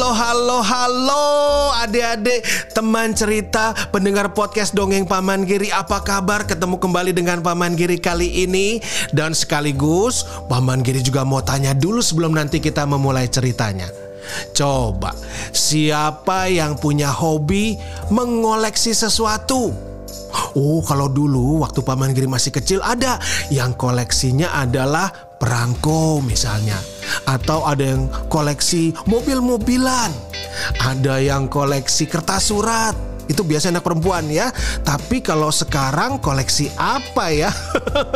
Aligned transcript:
Halo, 0.00 0.16
halo, 0.16 0.58
halo 0.64 1.24
adik-adik, 1.76 2.40
teman 2.72 3.12
cerita, 3.12 3.76
pendengar 3.92 4.32
podcast 4.32 4.72
Dongeng 4.72 5.04
Paman 5.04 5.44
Giri 5.44 5.68
Apa 5.68 6.00
kabar? 6.00 6.48
Ketemu 6.48 6.80
kembali 6.80 7.12
dengan 7.12 7.44
Paman 7.44 7.76
Giri 7.76 8.00
kali 8.00 8.48
ini 8.48 8.80
Dan 9.12 9.36
sekaligus 9.36 10.24
Paman 10.48 10.80
Giri 10.80 11.04
juga 11.04 11.28
mau 11.28 11.44
tanya 11.44 11.76
dulu 11.76 12.00
sebelum 12.00 12.32
nanti 12.32 12.64
kita 12.64 12.88
memulai 12.88 13.28
ceritanya 13.28 13.92
Coba, 14.56 15.12
siapa 15.52 16.48
yang 16.48 16.80
punya 16.80 17.12
hobi 17.12 17.76
mengoleksi 18.08 18.96
sesuatu? 18.96 19.68
Oh, 20.56 20.80
kalau 20.80 21.12
dulu 21.12 21.60
waktu 21.60 21.84
Paman 21.84 22.16
Giri 22.16 22.24
masih 22.24 22.56
kecil 22.56 22.80
ada 22.80 23.20
yang 23.52 23.76
koleksinya 23.76 24.64
adalah 24.64 25.29
perangko 25.40 26.20
misalnya. 26.20 26.76
Atau 27.24 27.64
ada 27.64 27.80
yang 27.80 28.12
koleksi 28.28 28.92
mobil-mobilan. 29.08 30.12
Ada 30.84 31.24
yang 31.24 31.48
koleksi 31.48 32.04
kertas 32.04 32.52
surat. 32.52 32.92
Itu 33.30 33.46
biasanya 33.46 33.78
anak 33.78 33.86
perempuan 33.86 34.26
ya. 34.26 34.50
Tapi 34.82 35.22
kalau 35.22 35.48
sekarang 35.54 36.18
koleksi 36.18 36.68
apa 36.76 37.30
ya? 37.30 37.48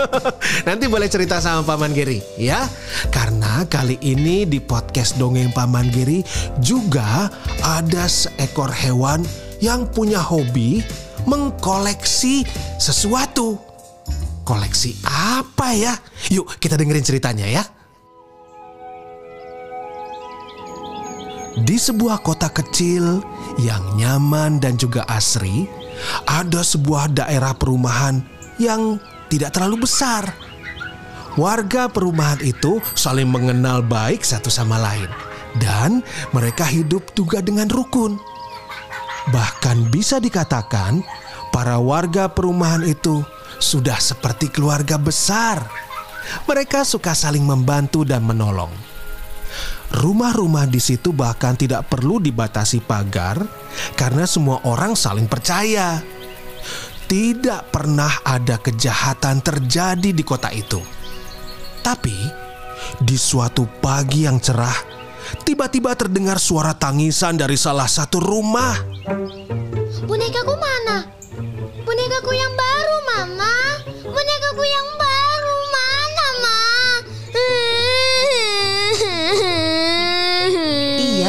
Nanti 0.69 0.91
boleh 0.91 1.07
cerita 1.07 1.39
sama 1.39 1.63
Paman 1.63 1.95
Giri 1.95 2.19
ya. 2.37 2.67
Karena 3.15 3.63
kali 3.65 3.97
ini 4.03 4.43
di 4.45 4.59
podcast 4.59 5.15
Dongeng 5.17 5.55
Paman 5.55 5.89
Giri 5.95 6.27
juga 6.59 7.31
ada 7.63 8.05
seekor 8.11 8.75
hewan 8.75 9.23
yang 9.63 9.87
punya 9.87 10.19
hobi 10.19 10.83
mengkoleksi 11.31 12.43
sesuatu. 12.83 13.74
Koleksi 14.45 15.01
apa 15.09 15.73
ya? 15.73 15.97
Yuk 16.29 16.61
kita 16.61 16.77
dengerin 16.77 17.05
ceritanya 17.05 17.49
ya. 17.49 17.65
Di 21.65 21.81
sebuah 21.81 22.21
kota 22.21 22.51
kecil 22.51 23.23
yang 23.63 23.83
nyaman 23.97 24.59
dan 24.61 24.75
juga 24.77 25.07
asri, 25.07 25.71
ada 26.27 26.61
sebuah 26.61 27.15
daerah 27.15 27.55
perumahan 27.55 28.21
yang 28.59 28.99
tidak 29.31 29.55
terlalu 29.55 29.87
besar. 29.87 30.35
Warga 31.39 31.87
perumahan 31.91 32.43
itu 32.43 32.83
saling 32.99 33.31
mengenal 33.31 33.87
baik 33.87 34.27
satu 34.27 34.51
sama 34.51 34.83
lain, 34.83 35.07
dan 35.63 36.03
mereka 36.35 36.67
hidup 36.67 37.07
juga 37.15 37.39
dengan 37.39 37.71
rukun. 37.71 38.19
Bahkan 39.31 39.95
bisa 39.95 40.19
dikatakan, 40.19 41.07
para 41.55 41.79
warga 41.79 42.27
perumahan 42.27 42.83
itu 42.83 43.23
sudah 43.59 43.99
seperti 43.99 44.51
keluarga 44.51 44.97
besar. 44.97 45.63
Mereka 46.49 46.83
suka 46.89 47.13
saling 47.13 47.45
membantu 47.45 48.03
dan 48.03 48.25
menolong. 48.25 48.73
Rumah-rumah 49.95 50.67
di 50.67 50.83
situ 50.83 51.15
bahkan 51.15 51.55
tidak 51.55 51.87
perlu 51.87 52.19
dibatasi 52.19 52.83
pagar 52.83 53.39
karena 53.95 54.27
semua 54.27 54.59
orang 54.67 54.99
saling 54.99 55.31
percaya. 55.31 56.03
Tidak 57.05 57.71
pernah 57.71 58.25
ada 58.25 58.59
kejahatan 58.59 59.45
terjadi 59.45 60.11
di 60.11 60.25
kota 60.25 60.49
itu. 60.51 60.81
Tapi 61.85 62.17
di 63.05 63.15
suatu 63.15 63.69
pagi 63.69 64.25
yang 64.25 64.41
cerah, 64.41 64.75
tiba-tiba 65.45 65.93
terdengar 65.95 66.41
suara 66.41 66.73
tangisan 66.75 67.37
dari 67.39 67.55
salah 67.61 67.87
satu 67.87 68.19
rumah. 68.19 68.75
Bonekaku 70.09 70.55
mana? 70.59 70.74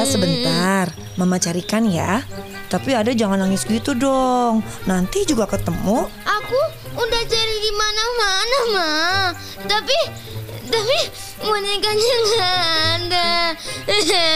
Sebentar, 0.06 0.94
Mama 1.18 1.42
carikan 1.42 1.84
ya. 1.90 2.22
Tapi 2.70 2.98
ada 2.98 3.14
jangan 3.14 3.42
nangis 3.42 3.66
gitu 3.66 3.94
dong. 3.94 4.66
Nanti 4.90 5.26
juga 5.26 5.46
ketemu. 5.46 6.10
Aku 6.26 6.60
udah 6.98 7.24
cari 7.28 7.58
di 7.62 7.72
mana-mana, 7.74 8.58
Ma. 8.74 8.94
Tapi 9.66 9.98
tapi 10.66 10.98
bonekanya 11.40 12.16
nggak 12.26 12.58
ada. 12.98 13.30
Iya, 13.86 14.28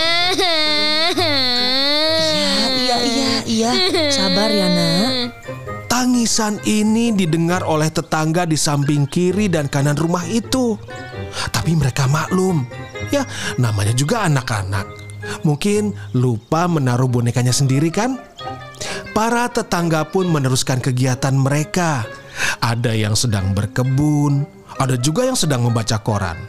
iya, 2.79 2.97
iya, 3.03 3.29
iya. 3.43 3.71
Sabar 4.13 4.49
ya 4.53 4.67
nak. 4.69 5.41
Tangisan 5.89 6.61
ini 6.63 7.11
didengar 7.11 7.65
oleh 7.65 7.91
tetangga 7.91 8.47
di 8.47 8.55
samping 8.55 9.03
kiri 9.09 9.51
dan 9.51 9.67
kanan 9.67 9.97
rumah 9.99 10.23
itu. 10.29 10.79
Tapi 11.51 11.75
mereka 11.75 12.07
maklum, 12.07 12.65
ya 13.11 13.27
namanya 13.59 13.93
juga 13.93 14.25
anak-anak. 14.25 14.98
Mungkin 15.43 15.95
lupa 16.17 16.65
menaruh 16.65 17.07
bonekanya 17.09 17.53
sendiri 17.53 17.89
kan? 17.89 18.19
Para 19.11 19.49
tetangga 19.51 20.07
pun 20.07 20.29
meneruskan 20.29 20.79
kegiatan 20.79 21.35
mereka. 21.35 22.07
Ada 22.63 22.95
yang 22.95 23.19
sedang 23.19 23.51
berkebun, 23.51 24.47
ada 24.79 24.95
juga 24.95 25.27
yang 25.27 25.35
sedang 25.35 25.65
membaca 25.67 25.99
koran. 25.99 26.39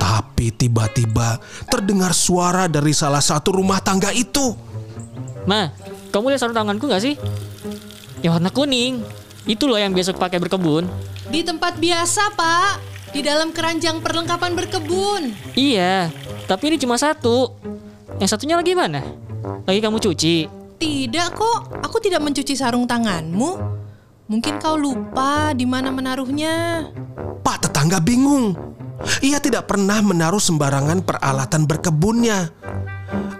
Tapi 0.00 0.56
tiba-tiba 0.56 1.36
terdengar 1.68 2.16
suara 2.16 2.64
dari 2.64 2.96
salah 2.96 3.20
satu 3.20 3.60
rumah 3.60 3.84
tangga 3.84 4.08
itu. 4.08 4.56
Ma, 5.44 5.68
kamu 6.08 6.32
lihat 6.32 6.40
sarung 6.40 6.56
tanganku 6.56 6.88
nggak 6.88 7.04
sih? 7.04 7.14
Yang 8.24 8.32
warna 8.40 8.50
kuning. 8.52 9.04
Itu 9.44 9.68
loh 9.68 9.76
yang 9.76 9.92
biasa 9.92 10.16
pakai 10.16 10.40
berkebun. 10.40 10.88
Di 11.28 11.44
tempat 11.44 11.76
biasa, 11.76 12.32
Pak. 12.36 12.72
Di 13.10 13.20
dalam 13.20 13.50
keranjang 13.50 13.98
perlengkapan 14.00 14.54
berkebun. 14.54 15.34
Iya, 15.58 16.08
tapi 16.50 16.74
ini 16.74 16.82
cuma 16.82 16.98
satu. 16.98 17.54
Yang 18.18 18.34
satunya 18.34 18.58
lagi 18.58 18.74
mana? 18.74 19.06
Lagi 19.70 19.78
kamu 19.78 20.02
cuci. 20.02 20.36
Tidak 20.82 21.28
kok, 21.30 21.78
aku 21.78 22.02
tidak 22.02 22.26
mencuci 22.26 22.58
sarung 22.58 22.90
tanganmu. 22.90 23.78
Mungkin 24.26 24.58
kau 24.58 24.74
lupa 24.74 25.54
di 25.54 25.62
mana 25.62 25.94
menaruhnya. 25.94 26.90
Pak 27.46 27.70
tetangga 27.70 28.02
bingung. 28.02 28.58
Ia 29.22 29.38
tidak 29.38 29.70
pernah 29.70 30.02
menaruh 30.02 30.42
sembarangan 30.42 31.06
peralatan 31.06 31.70
berkebunnya. 31.70 32.50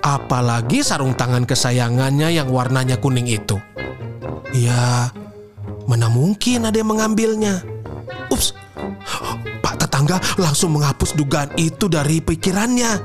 Apalagi 0.07 0.87
sarung 0.87 1.19
tangan 1.19 1.43
kesayangannya 1.51 2.31
yang 2.31 2.47
warnanya 2.55 2.95
kuning 3.03 3.27
itu. 3.27 3.59
Ya, 4.55 5.11
mana 5.91 6.07
mungkin 6.07 6.63
ada 6.63 6.79
yang 6.79 6.95
mengambilnya. 6.95 7.70
Tetangga 10.11 10.43
langsung 10.43 10.75
menghapus 10.75 11.15
dugaan 11.15 11.55
itu 11.55 11.87
dari 11.87 12.19
pikirannya. 12.19 12.99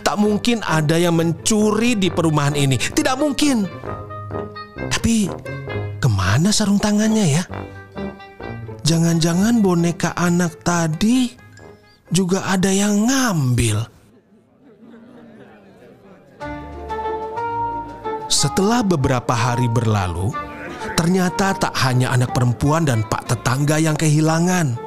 Tak 0.00 0.16
mungkin 0.16 0.64
ada 0.64 0.96
yang 0.96 1.20
mencuri 1.20 1.92
di 1.92 2.08
perumahan 2.08 2.56
ini. 2.56 2.80
Tidak 2.80 3.12
mungkin. 3.20 3.68
Tapi 4.88 5.28
ke 6.00 6.08
mana 6.08 6.48
sarung 6.48 6.80
tangannya 6.80 7.26
ya? 7.28 7.44
Jangan-jangan 8.88 9.60
boneka 9.60 10.16
anak 10.16 10.64
tadi 10.64 11.28
juga 12.08 12.48
ada 12.48 12.72
yang 12.72 13.04
ngambil. 13.04 13.92
Setelah 18.32 18.80
beberapa 18.80 19.36
hari 19.36 19.68
berlalu, 19.68 20.32
ternyata 20.96 21.52
tak 21.52 21.76
hanya 21.84 22.16
anak 22.16 22.32
perempuan 22.32 22.88
dan 22.88 23.04
pak 23.04 23.28
tetangga 23.28 23.76
yang 23.76 23.92
kehilangan. 23.98 24.85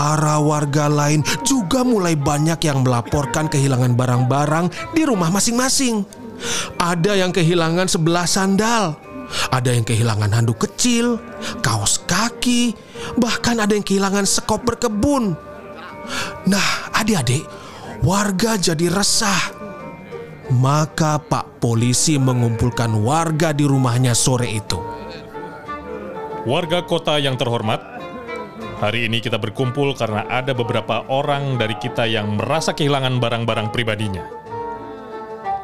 Para 0.00 0.40
warga 0.40 0.88
lain 0.88 1.20
juga 1.44 1.84
mulai 1.84 2.16
banyak 2.16 2.56
yang 2.64 2.80
melaporkan 2.80 3.52
kehilangan 3.52 3.92
barang-barang 3.92 4.96
di 4.96 5.04
rumah 5.04 5.28
masing-masing. 5.28 6.08
Ada 6.80 7.20
yang 7.20 7.36
kehilangan 7.36 7.84
sebelah 7.84 8.24
sandal, 8.24 8.96
ada 9.52 9.76
yang 9.76 9.84
kehilangan 9.84 10.32
handuk 10.32 10.64
kecil, 10.64 11.20
kaos 11.60 12.00
kaki, 12.08 12.72
bahkan 13.20 13.60
ada 13.60 13.76
yang 13.76 13.84
kehilangan 13.84 14.24
sekop 14.24 14.64
berkebun. 14.64 15.36
Nah, 16.48 16.68
adik-adik, 16.96 17.44
warga 18.00 18.56
jadi 18.56 18.88
resah. 18.88 19.52
Maka 20.48 21.20
Pak 21.20 21.60
Polisi 21.60 22.16
mengumpulkan 22.16 22.88
warga 23.04 23.52
di 23.52 23.68
rumahnya 23.68 24.16
sore 24.16 24.48
itu. 24.48 24.80
Warga 26.48 26.88
kota 26.88 27.20
yang 27.20 27.36
terhormat, 27.36 27.99
hari 28.80 29.04
ini 29.04 29.20
kita 29.20 29.36
berkumpul 29.36 29.92
karena 29.92 30.24
ada 30.32 30.56
beberapa 30.56 31.04
orang 31.12 31.60
dari 31.60 31.76
kita 31.76 32.08
yang 32.08 32.40
merasa 32.40 32.72
kehilangan 32.72 33.20
barang-barang 33.20 33.68
pribadinya. 33.70 34.24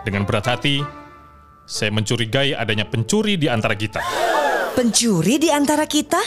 Dengan 0.05 0.29
berat 0.29 0.47
hati, 0.47 0.85
Saya 1.67 1.91
mencurigai 1.91 2.55
adanya 2.55 2.87
pencuri 2.87 3.35
di 3.35 3.51
antara 3.51 3.75
kita. 3.75 3.99
Pencuri 4.79 5.35
di 5.35 5.51
antara 5.51 5.83
kita? 5.83 6.23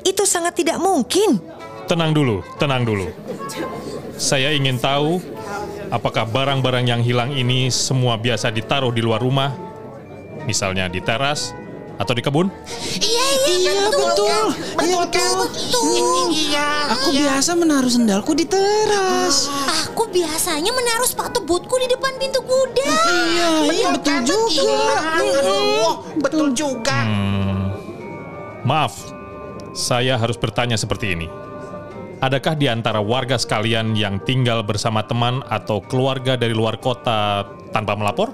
Itu 0.00 0.24
sangat 0.24 0.56
tidak 0.56 0.80
mungkin. 0.80 1.36
Tenang 1.84 2.16
dulu, 2.16 2.40
tenang 2.56 2.80
dulu. 2.80 3.12
Saya 4.16 4.56
ingin 4.56 4.80
tahu 4.80 5.20
apakah 5.92 6.24
barang-barang 6.24 6.88
yang 6.88 7.04
hilang 7.04 7.36
ini 7.36 7.68
semua 7.68 8.16
biasa 8.16 8.48
ditaruh 8.48 8.88
di 8.88 9.04
luar 9.04 9.20
rumah, 9.20 9.52
misalnya 10.48 10.88
di 10.88 11.04
teras 11.04 11.52
atau 11.98 12.12
di 12.14 12.22
kebun? 12.22 12.50
Iya, 12.98 13.26
iya, 13.46 13.54
Iya 13.54 13.72
betul, 13.90 14.44
iya 14.82 14.98
betul. 15.38 16.26
Iya. 16.34 16.68
Aku 16.98 17.08
biasa 17.14 17.50
menaruh 17.54 17.92
sendalku 17.92 18.32
di 18.34 18.46
teras. 18.46 19.48
Aku 19.86 20.10
biasanya 20.10 20.70
menaruh 20.74 21.06
sepatu 21.06 21.42
bootku 21.42 21.74
di 21.78 21.86
depan 21.90 22.18
pintu 22.18 22.42
kuda. 22.42 22.88
Iya, 22.88 23.48
iya 23.70 23.88
betul 23.94 24.18
juga. 24.50 24.96
Betul 26.18 26.46
juga. 26.56 26.98
Maaf, 28.64 28.96
saya 29.76 30.16
harus 30.16 30.40
bertanya 30.40 30.80
seperti 30.80 31.12
ini. 31.12 31.28
Adakah 32.24 32.56
di 32.56 32.72
antara 32.72 33.04
warga 33.04 33.36
sekalian 33.36 33.92
yang 33.92 34.16
tinggal 34.24 34.64
bersama 34.64 35.04
teman 35.04 35.44
atau 35.52 35.84
keluarga 35.84 36.40
dari 36.40 36.56
luar 36.56 36.80
kota 36.80 37.44
tanpa 37.68 37.92
melapor? 37.98 38.32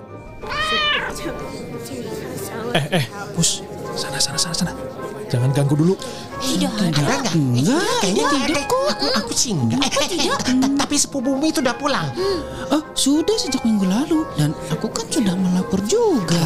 Eh, 2.71 2.85
eh, 2.97 3.05
Pus, 3.35 3.63
sana, 3.95 4.19
sana, 4.19 4.39
sana, 4.39 4.55
sana. 4.55 4.73
Jangan 5.31 5.55
ganggu 5.55 5.79
dulu. 5.79 5.95
Tidak 6.41 6.73
Enggak, 6.91 7.31
enggak, 7.37 8.01
Kayaknya 8.03 8.25
tidak 8.33 8.65
kok. 8.67 8.83
Aku, 8.97 9.07
aku 9.15 9.33
sih 9.37 9.55
enggak. 9.55 9.79
Eh, 9.87 10.19
eh, 10.19 10.35
ta- 10.35 10.75
Tapi 10.83 10.95
sepupumu 10.99 11.47
itu 11.47 11.63
udah 11.63 11.77
pulang. 11.79 12.11
Oh, 12.73 12.83
sudah 12.97 13.37
sejak 13.39 13.63
minggu 13.63 13.87
lalu. 13.87 14.27
Dan 14.35 14.51
aku 14.73 14.91
kan 14.91 15.07
sudah 15.07 15.39
melapor 15.39 15.79
juga. 15.87 16.41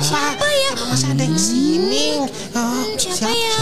Siapa 0.00 0.46
ya? 0.48 0.72
Masih 0.88 1.08
ada 1.12 1.24
yang 1.26 1.36
sini. 1.36 2.24
Siapa 2.96 3.28
ya? 3.28 3.56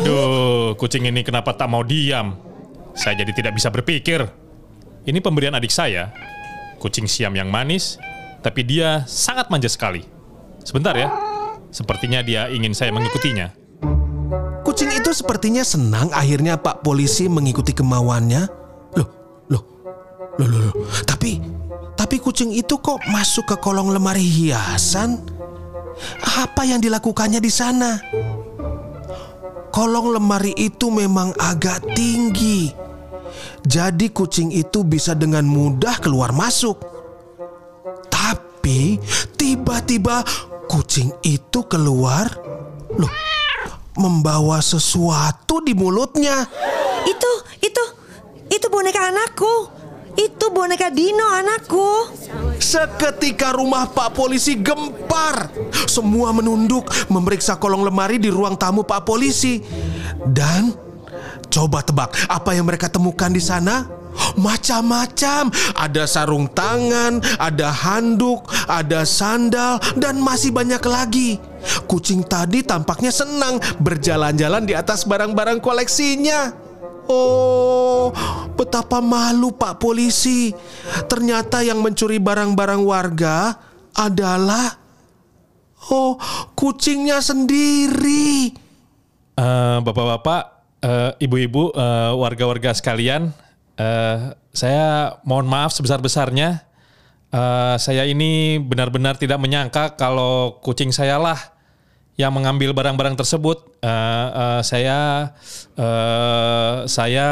Aduh, 0.00 0.74
kucing 0.74 1.06
ini 1.06 1.22
kenapa 1.22 1.54
tak 1.54 1.70
mau 1.70 1.86
diam? 1.86 2.34
Saya 2.96 3.22
jadi 3.22 3.30
tidak 3.36 3.52
bisa 3.54 3.68
berpikir. 3.70 4.26
Ini 5.06 5.22
pemberian 5.22 5.54
adik 5.54 5.70
saya, 5.70 6.10
kucing 6.82 7.06
siam 7.06 7.30
yang 7.38 7.46
manis, 7.46 7.94
tapi 8.42 8.66
dia 8.66 9.06
sangat 9.06 9.46
manja 9.46 9.70
sekali. 9.70 10.15
Sebentar 10.66 10.98
ya, 10.98 11.14
sepertinya 11.70 12.26
dia 12.26 12.50
ingin 12.50 12.74
saya 12.74 12.90
mengikutinya. 12.90 13.54
Kucing 14.66 14.90
itu 14.90 15.14
sepertinya 15.14 15.62
senang 15.62 16.10
akhirnya 16.10 16.58
Pak 16.58 16.82
Polisi 16.82 17.30
mengikuti 17.30 17.70
kemauannya. 17.70 18.50
Loh, 18.98 19.08
loh, 19.46 19.62
loh, 20.42 20.46
loh, 20.50 20.60
loh. 20.66 20.74
Tapi, 21.06 21.38
tapi 21.94 22.18
kucing 22.18 22.50
itu 22.50 22.82
kok 22.82 22.98
masuk 23.14 23.46
ke 23.46 23.56
kolong 23.62 23.94
lemari 23.94 24.26
hiasan? 24.26 25.22
Apa 26.42 26.66
yang 26.66 26.82
dilakukannya 26.82 27.38
di 27.38 27.52
sana? 27.54 28.02
Kolong 29.70 30.18
lemari 30.18 30.50
itu 30.58 30.90
memang 30.90 31.30
agak 31.38 31.86
tinggi. 31.94 32.74
Jadi 33.62 34.10
kucing 34.10 34.50
itu 34.50 34.82
bisa 34.82 35.14
dengan 35.14 35.46
mudah 35.46 36.02
keluar 36.02 36.34
masuk. 36.34 36.82
Tapi 38.10 38.98
tiba-tiba 39.38 40.26
kucing 40.68 41.14
itu 41.22 41.64
keluar. 41.66 42.30
Loh, 42.94 43.10
membawa 43.98 44.60
sesuatu 44.60 45.64
di 45.64 45.72
mulutnya. 45.72 46.46
Itu, 47.06 47.32
itu, 47.62 47.84
itu 48.52 48.66
boneka 48.68 49.10
anakku. 49.10 49.54
Itu 50.16 50.48
boneka 50.48 50.88
Dino 50.88 51.28
anakku. 51.28 52.08
Seketika 52.56 53.52
rumah 53.52 53.84
Pak 53.92 54.16
Polisi 54.16 54.56
gempar. 54.56 55.52
Semua 55.84 56.32
menunduk 56.32 56.88
memeriksa 57.12 57.60
kolong 57.60 57.84
lemari 57.84 58.16
di 58.16 58.32
ruang 58.32 58.56
tamu 58.56 58.80
Pak 58.80 59.04
Polisi. 59.04 59.60
Dan 60.24 60.72
coba 61.52 61.84
tebak 61.84 62.16
apa 62.32 62.56
yang 62.56 62.64
mereka 62.64 62.88
temukan 62.88 63.28
di 63.28 63.44
sana? 63.44 64.05
Macam-macam, 64.36 65.52
ada 65.76 66.04
sarung 66.08 66.48
tangan, 66.50 67.20
ada 67.36 67.68
handuk, 67.72 68.48
ada 68.66 69.04
sandal, 69.06 69.80
dan 69.96 70.20
masih 70.20 70.52
banyak 70.52 70.82
lagi. 70.86 71.40
Kucing 71.90 72.22
tadi 72.26 72.62
tampaknya 72.62 73.10
senang 73.10 73.58
berjalan-jalan 73.82 74.64
di 74.64 74.74
atas 74.76 75.02
barang-barang 75.04 75.58
koleksinya. 75.58 76.66
Oh, 77.06 78.10
betapa 78.58 78.98
malu 78.98 79.54
Pak 79.54 79.78
Polisi. 79.78 80.50
Ternyata 81.06 81.62
yang 81.62 81.78
mencuri 81.78 82.18
barang-barang 82.18 82.82
warga 82.82 83.54
adalah 83.94 84.74
oh, 85.90 86.18
kucingnya 86.58 87.22
sendiri. 87.22 88.50
Eh, 89.36 89.78
Bapak-bapak, 89.84 90.42
eh, 90.82 91.10
ibu-ibu, 91.22 91.70
eh, 91.76 92.12
warga-warga 92.16 92.74
sekalian, 92.74 93.30
eh, 93.76 94.34
saya 94.52 95.16
mohon 95.24 95.48
maaf 95.48 95.72
sebesar-besarnya. 95.72 96.64
Eh, 97.32 97.76
saya 97.80 98.08
ini 98.08 98.60
benar-benar 98.60 99.20
tidak 99.20 99.40
menyangka 99.40 99.96
kalau 99.96 100.60
kucing 100.64 100.92
saya 100.92 101.20
lah 101.20 101.38
yang 102.16 102.32
mengambil 102.32 102.72
barang-barang 102.72 103.16
tersebut. 103.16 103.62
Eh, 103.84 104.28
eh, 104.32 104.60
saya, 104.64 104.98
eh, 105.76 106.74
saya, 106.88 107.28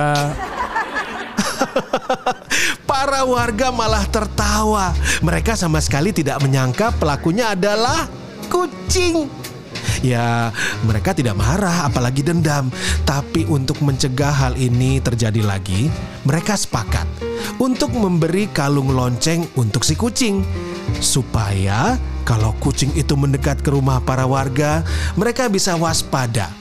Para 2.88 3.26
warga 3.26 3.72
malah 3.74 4.04
tertawa. 4.06 4.94
Mereka 5.24 5.56
sama 5.58 5.80
sekali 5.82 6.14
tidak 6.14 6.40
menyangka 6.44 6.94
pelakunya 6.96 7.52
adalah 7.52 8.06
kucing. 8.48 9.43
Ya, 10.04 10.52
mereka 10.84 11.16
tidak 11.16 11.40
marah 11.40 11.88
apalagi 11.88 12.20
dendam. 12.20 12.68
Tapi 13.08 13.48
untuk 13.48 13.80
mencegah 13.80 14.28
hal 14.28 14.52
ini 14.60 15.00
terjadi 15.00 15.40
lagi, 15.40 15.88
mereka 16.28 16.60
sepakat 16.60 17.08
untuk 17.56 17.88
memberi 17.96 18.52
kalung 18.52 18.92
lonceng 18.92 19.48
untuk 19.56 19.80
si 19.80 19.96
kucing. 19.96 20.44
Supaya 21.00 21.96
kalau 22.28 22.52
kucing 22.60 22.92
itu 22.92 23.16
mendekat 23.16 23.64
ke 23.64 23.72
rumah 23.72 23.96
para 24.04 24.28
warga, 24.28 24.84
mereka 25.16 25.48
bisa 25.48 25.72
waspada. 25.72 26.52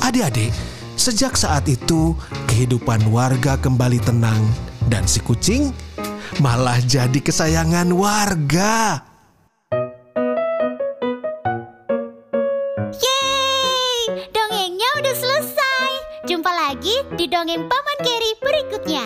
Adik-adik, 0.00 0.56
sejak 0.96 1.36
saat 1.36 1.68
itu 1.68 2.16
kehidupan 2.48 3.12
warga 3.12 3.60
kembali 3.60 4.00
tenang 4.00 4.40
dan 4.88 5.04
si 5.04 5.20
kucing 5.20 5.68
malah 6.40 6.80
jadi 6.80 7.20
kesayangan 7.20 7.92
warga. 7.92 9.13
Di 17.14 17.30
dongeng 17.30 17.70
Paman 17.70 17.98
Geri 18.02 18.30
berikutnya. 18.42 19.04